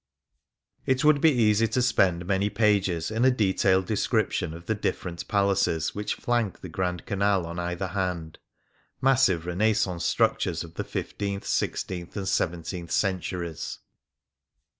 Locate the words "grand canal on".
6.69-7.59